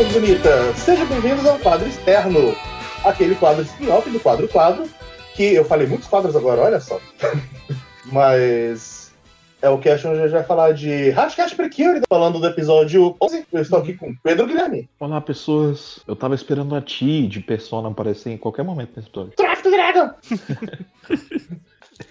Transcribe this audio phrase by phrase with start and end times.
[0.00, 0.76] pessoas bonitas!
[0.78, 2.56] Sejam bem-vindos ao quadro externo,
[3.04, 4.88] aquele quadro spin-off do quadro quadro,
[5.34, 6.98] que eu falei muitos quadros agora, olha só.
[8.10, 9.12] Mas
[9.60, 13.46] é o que a gente vai falar de Hashcash Precure, falando do episódio 11.
[13.52, 14.88] Eu estou aqui com Pedro Guilherme.
[14.98, 16.00] Olá, pessoas.
[16.06, 19.34] Eu tava esperando a Ti de Persona aparecer em qualquer momento nesse episódio.
[19.36, 20.10] Tráfico Dragon!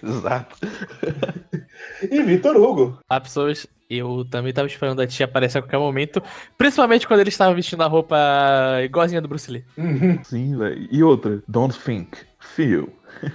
[0.00, 0.56] Exato.
[2.08, 3.00] e Vitor Hugo.
[3.10, 3.66] Olá, pessoas.
[3.90, 6.22] Eu também tava esperando a tia aparecer a qualquer momento,
[6.56, 8.16] principalmente quando ele estava vestindo a roupa
[8.84, 9.64] igualzinha do Bruce Lee.
[9.76, 10.22] Uhum.
[10.22, 10.88] Sim, velho.
[10.90, 12.88] E outra, Don't Think, Feel.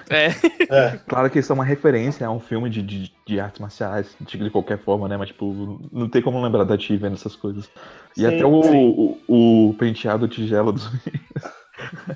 [0.09, 0.27] É.
[0.69, 0.99] É.
[1.07, 4.37] Claro que isso é uma referência a um filme de, de, de artes marciais, de,
[4.37, 5.17] de qualquer forma, né?
[5.17, 7.69] Mas, tipo, não tem como lembrar da Ti vendo essas coisas.
[8.15, 11.53] E Sim, até o, o, o penteado tigela dos meninos.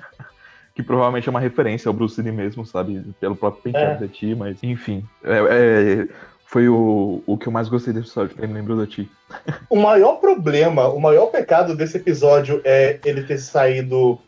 [0.74, 3.04] que provavelmente é uma referência ao Bruce Lee mesmo, sabe?
[3.20, 4.06] Pelo próprio penteado É.
[4.06, 5.04] da Ti, mas, enfim.
[5.22, 6.08] É, é,
[6.50, 9.08] foi o, o que eu mais gostei desse episódio, porque me lembrou da Ti.
[9.68, 14.18] O maior problema, o maior pecado desse episódio é ele ter saído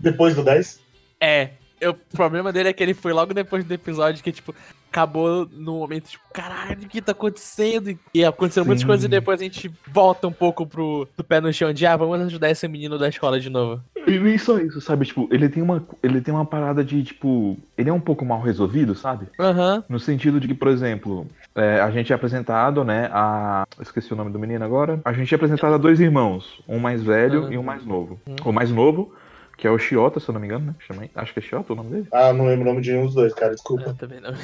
[0.00, 0.80] depois do 10.
[1.20, 1.50] É.
[1.80, 4.52] Eu- o problema dele é que ele foi logo depois do episódio que, tipo,
[4.94, 7.98] acabou no momento, tipo, caralho, o que tá acontecendo?
[8.14, 11.52] E- aconteceram muitas coisas e depois a gente volta um pouco pro do pé no
[11.52, 13.82] chão de, ah, vamos ajudar esse menino da escola de novo.
[14.06, 15.04] E nem só isso, sabe?
[15.06, 18.40] Tipo, ele tem uma, ele tem uma parada de, tipo, ele é um pouco mal
[18.40, 19.26] resolvido, sabe?
[19.38, 19.82] Aham.
[19.88, 23.64] No sentido de que, por exemplo, é, a gente é apresentado, né, a...
[23.80, 25.00] Esqueci o nome do menino agora.
[25.04, 27.52] A gente é apresentado a dois irmãos, um mais velho Uhum.
[27.52, 28.20] e um mais novo.
[28.44, 29.12] O mais novo,
[29.56, 30.74] que é o Shiota, se eu não me engano, né?
[30.80, 31.08] Chama...
[31.14, 32.08] Acho que é Shiota o nome dele.
[32.12, 33.84] Ah, não lembro o nome de nenhum dos dois, cara, desculpa.
[33.90, 34.34] Eu também não.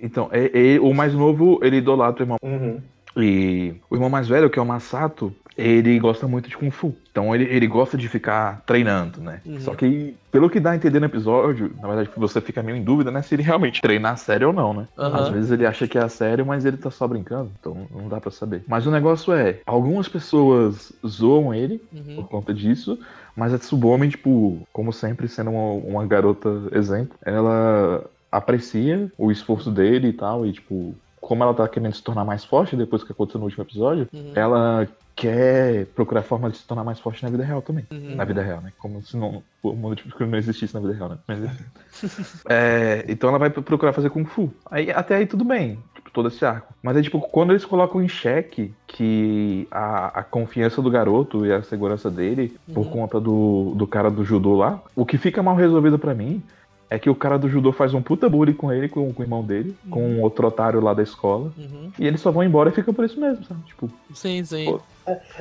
[0.00, 2.38] Então, é, é- o mais novo, ele idolatra o irmão.
[2.42, 2.80] Uhum.
[3.22, 6.94] E o irmão mais velho, que é o Masato, ele gosta muito de Kung Fu.
[7.10, 9.40] Então ele, ele gosta de ficar treinando, né?
[9.44, 9.60] Uhum.
[9.60, 12.82] Só que, pelo que dá a entender no episódio, na verdade você fica meio em
[12.84, 13.22] dúvida, né?
[13.22, 14.86] Se ele realmente treinar a sério ou não, né?
[14.96, 15.18] Aham.
[15.18, 17.50] Às vezes ele acha que é a sério, mas ele tá só brincando.
[17.58, 18.62] Então não dá pra saber.
[18.68, 22.16] Mas o negócio é, algumas pessoas zoam ele Uhum.
[22.16, 22.96] por conta disso.
[23.34, 29.70] Mas a Tsubome, tipo, como sempre, sendo uma, uma garota exemplo, ela aprecia o esforço
[29.70, 30.94] dele e tal, e tipo,
[31.28, 34.32] como ela tá querendo se tornar mais forte depois que aconteceu no último episódio, Uhum.
[34.34, 37.84] ela quer procurar forma de se tornar mais forte na vida real também.
[37.90, 38.14] Uhum.
[38.16, 38.72] Na vida real, né?
[38.78, 41.18] Como se não, o mundo tipo, não existisse na vida real, né?
[41.28, 41.64] Mas enfim.
[42.48, 44.50] É, então ela vai procurar fazer Kung Fu.
[44.70, 46.72] Aí, até aí tudo bem, tipo, todo esse arco.
[46.82, 51.52] Mas aí, tipo, quando eles colocam em xeque que a, a confiança do garoto e
[51.52, 52.90] a segurança dele, por Uhum.
[52.92, 56.42] conta do, do cara do judô lá, o que fica mal resolvido pra mim
[56.90, 59.24] é que o cara do judô faz um puta bullying com ele, com, com o
[59.24, 61.52] irmão dele, com um outro otário lá da escola.
[61.56, 61.90] Uhum.
[61.98, 63.60] E eles só vão embora e fica por isso mesmo, sabe?
[63.66, 64.64] Tipo, Sim, sim.
[64.64, 64.80] Pô.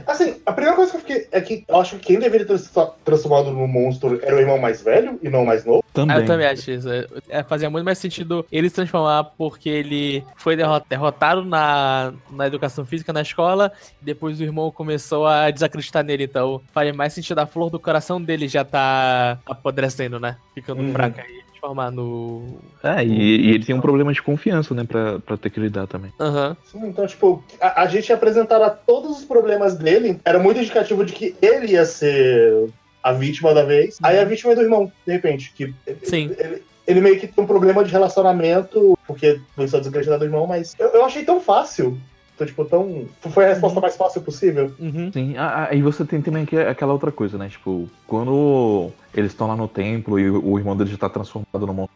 [0.06, 2.58] Assim, a primeira coisa que eu fiquei é que eu acho que quem deveria ter
[2.58, 2.70] se
[3.04, 5.84] transformado no monstro era o irmão mais velho e não o mais novo.
[5.94, 6.16] também.
[6.16, 6.88] Ah, eu também acho isso.
[6.90, 12.14] É, é, fazia muito mais sentido ele se transformar porque ele foi derro- derrotado na,
[12.32, 13.70] na educação física na escola,
[14.02, 16.24] e depois o irmão começou a desacreditar nele.
[16.24, 20.38] Então faria mais sentido a flor do coração dele já tá apodrecendo, né?
[20.56, 20.94] Ficando Uhum.
[20.94, 22.60] fraca e transformar no.
[22.84, 25.88] É, e, e ele tem um problema de confiança, né, pra, pra ter que lidar
[25.88, 26.12] também.
[26.20, 26.56] Aham.
[26.66, 30.20] Sim, Então, tipo, a, a gente apresentara todos os problemas dele.
[30.24, 32.70] Era muito indicativo de que ele ia ser
[33.04, 33.98] a vítima da vez.
[34.02, 35.54] Aí a vítima é do irmão, de repente.
[35.54, 35.74] Que
[36.04, 36.32] Sim.
[36.38, 40.48] Ele, ele meio que tem um problema de relacionamento, porque começou a desacreditar do irmão,
[40.48, 41.98] mas eu, eu achei tão fácil.
[42.38, 43.08] Então, tipo, tão.
[43.32, 44.72] Foi a resposta mais fácil possível.
[44.80, 45.12] Uhum.
[45.12, 45.34] Sim,
[45.72, 47.50] e você tem também aqu- aquela outra coisa, né?
[47.50, 51.74] Tipo, quando eles estão lá no templo e o irmão dele já tá transformado no
[51.74, 51.90] monstro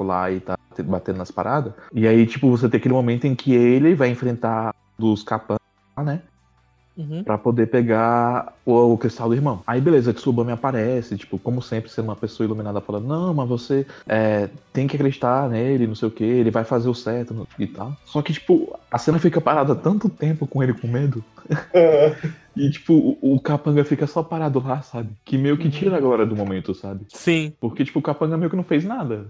[0.00, 1.72] lá e tá te- batendo nas paradas.
[1.94, 5.58] E aí, tipo, você tem aquele momento em que ele vai enfrentar dos capãs,
[6.04, 6.20] né?
[6.96, 7.22] Uhum.
[7.22, 9.60] Pra poder pegar o, o cristal do irmão.
[9.66, 13.86] Aí, beleza, Tsubame aparece, tipo, como sempre, sendo uma pessoa iluminada, falando: Não, mas você
[14.08, 17.46] é, tem que acreditar nele, não sei o que, ele vai fazer o certo no-
[17.58, 17.94] e tal.
[18.06, 21.22] Só que, tipo, a cena fica parada tanto tempo com ele com medo.
[22.56, 25.10] E, tipo, o, o Capanga fica só parado lá, sabe?
[25.26, 27.04] Que meio que tira agora do momento, sabe?
[27.12, 27.52] Sim.
[27.60, 29.26] Porque, tipo, o Capanga meio que não fez nada.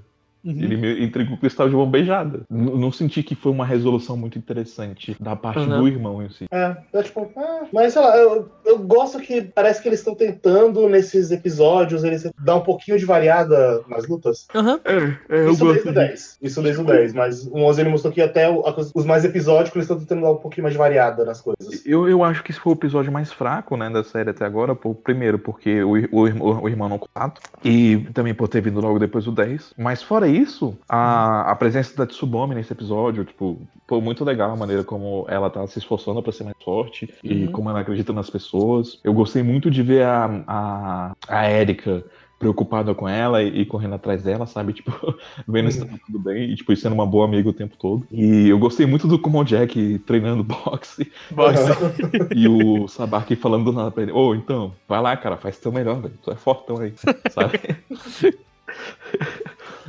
[0.47, 0.53] Uhum.
[0.62, 2.43] Ele meio entregou o cristal de mão beijada.
[2.51, 5.78] N- não senti que foi uma resolução muito interessante da parte Uhum.
[5.81, 6.45] do irmão em si.
[6.53, 10.15] É, é tipo, ah, mas sei lá, eu, eu gosto que parece que eles estão
[10.15, 14.47] tentando nesses episódios, eles dar um pouquinho de variada nas lutas.
[14.54, 14.78] Aham.
[14.84, 16.39] É, é Isso desde o 10.
[16.41, 18.63] Isso desde o 10, mas o 11 ele mostrou que até o-
[18.95, 21.84] os mais episódicos eles estão tentando dar um pouquinho mais de variada nas coisas.
[21.84, 24.75] Eu, eu acho que esse foi o episódio mais fraco, né, da série até agora.
[24.75, 27.41] Por, primeiro, porque o, o, ir- o irmão não contato.
[27.65, 29.72] E também por ter vindo logo depois do 10.
[29.77, 30.35] Mas fora isso,
[30.88, 35.48] a, a presença da Tsubame nesse episódio, tipo, foi muito legal a maneira como ela
[35.50, 37.12] tá se esforçando pra ser mais forte.
[37.22, 37.53] E Uhum.
[37.53, 38.98] como ela acredita nas pessoas.
[39.04, 42.04] Eu gostei muito de ver a, a, a Erika
[42.38, 44.74] preocupado com ela e, e correndo atrás dela, sabe?
[44.77, 44.92] Tipo,
[45.48, 48.06] vendo se tá tudo bem e, tipo, sendo uma boa amiga o tempo todo.
[48.12, 51.71] E eu gostei muito do Como Jack treinando boxe Boxe.
[52.34, 55.72] e o Sabaki falando do nada pra ele: Ô, então, vai lá, cara, faz teu
[55.72, 56.15] melhor, velho.
[56.22, 56.92] Tu é fortão aí,
[57.30, 57.59] sabe?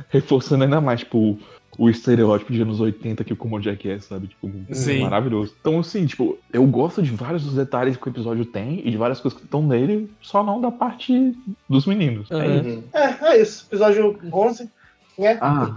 [0.08, 1.38] Reforçando ainda mais, tipo,
[1.78, 4.28] o estereótipo de anos 80 que o Como Jack é, sabe?
[4.28, 5.02] Tipo, Sim.
[5.02, 5.54] maravilhoso.
[5.60, 8.96] Então, assim, tipo, eu gosto de vários dos detalhes que o episódio tem e de
[8.96, 11.36] várias coisas que estão nele, só não da parte
[11.68, 12.30] dos meninos.
[12.30, 12.56] É Uhum.
[12.60, 12.68] isso.
[12.68, 12.82] Uhum.
[12.92, 13.66] É, é isso.
[13.68, 14.70] Episódio 11.
[15.18, 15.38] né?
[15.40, 15.76] Ah,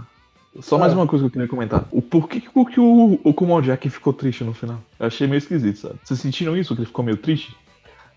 [0.60, 1.86] só mais uma coisa que eu queria comentar.
[1.90, 4.78] O porquê que, o- que o, o Kumo Jack ficou triste no final?
[4.98, 5.94] Eu achei meio esquisito, sabe?
[6.02, 6.74] Vocês sentiram isso?
[6.74, 7.54] Que ele ficou meio triste?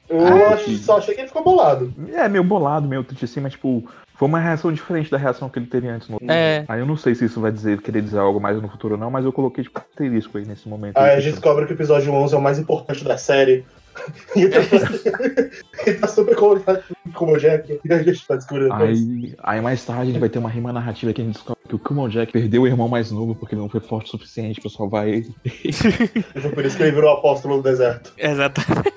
[0.10, 1.94] Eu Ah, acho- só achei que ele ficou bolado.
[2.14, 3.84] É, meio bolado, meio triste assim, mas tipo,
[4.16, 6.20] foi uma reação diferente da reação que ele teve antes no.
[6.30, 6.64] É.
[6.68, 9.00] Aí eu não sei se isso vai dizer, querer dizer algo mais no futuro ou
[9.00, 10.98] não, mas eu coloquei tipo asterisco aí nesse momento.
[10.98, 13.66] Aí a gente descobre que o episódio 11 é o mais importante da série.
[14.36, 14.60] e tá,
[15.88, 17.80] e tá super colocado como o Jack.
[17.84, 18.74] E a gente tá descobrindo.
[18.74, 21.55] Aí, aí mais tarde a gente vai ter uma rima narrativa que a gente descobre
[21.68, 24.12] que o Kumo Jack perdeu o irmão mais novo porque ele não foi forte o
[24.12, 25.34] suficiente pra salvar ele.
[26.40, 28.14] Foi por isso que ele virou o apóstolo do deserto.
[28.18, 28.94] Exatamente.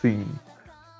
[0.00, 0.26] Sim,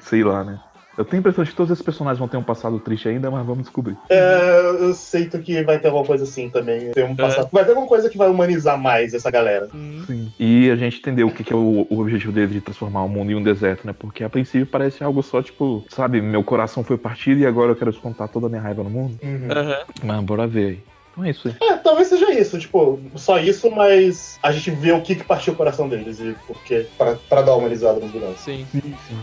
[0.00, 0.60] sei lá, né?
[0.96, 3.30] Eu tenho a impressão de que todos esses personagens vão ter um passado triste ainda,
[3.30, 3.96] mas vamos descobrir.
[4.08, 6.90] É, eu sinto que vai ter alguma coisa assim também.
[6.92, 9.68] Tem um passado- Vai ter alguma coisa que vai humanizar mais essa galera.
[10.06, 10.32] Sim.
[10.38, 13.08] E a gente entendeu o que, que é o, o objetivo dele de transformar o
[13.08, 13.94] mundo em um deserto, né?
[13.98, 17.76] Porque a princípio parece algo só, tipo, sabe, meu coração foi partido e agora eu
[17.76, 19.18] quero descontar toda a minha raiva no mundo.
[19.50, 19.78] Aham.
[20.02, 20.78] Mas bora ver aí.
[21.12, 21.54] Então é isso aí.
[21.70, 25.52] É, talvez seja isso, tipo, só isso, mas a gente vê o que, que partiu
[25.52, 28.34] o coração deles e porque pra, pra dar uma humanizada no vilão.
[28.36, 28.66] Sim.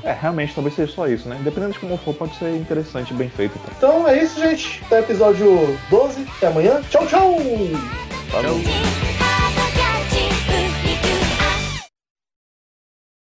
[0.03, 1.39] É, realmente, talvez seja só isso, né?
[1.43, 3.57] Dependendo de como for, pode ser interessante e bem feito.
[3.59, 3.71] Tá?
[3.75, 4.81] Então é isso, gente.
[4.85, 6.25] Até episódio 12.
[6.37, 6.81] Até amanhã.
[6.89, 7.35] Tchau, tchau!
[8.29, 8.61] Falou.
[8.61, 9.10] Tchau.